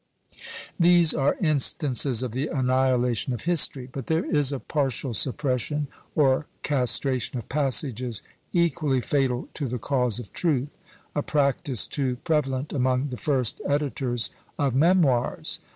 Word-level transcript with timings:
These 0.79 1.13
are 1.13 1.35
instances 1.41 2.23
of 2.23 2.31
the 2.31 2.47
annihilation 2.47 3.33
of 3.33 3.41
history; 3.41 3.85
but 3.91 4.07
there 4.07 4.25
is 4.25 4.51
a 4.51 4.59
partial 4.59 5.13
suppression, 5.13 5.89
or 6.15 6.47
castration 6.63 7.37
of 7.37 7.47
passages, 7.47 8.23
equally 8.51 8.99
fatal 8.99 9.47
to 9.53 9.67
the 9.67 9.77
cause 9.77 10.17
of 10.17 10.33
truth; 10.33 10.75
a 11.13 11.21
practice 11.21 11.85
too 11.85 12.15
prevalent 12.15 12.73
among 12.73 13.09
the 13.09 13.17
first 13.17 13.61
editors 13.69 14.31
of 14.57 14.73
memoirs. 14.73 15.59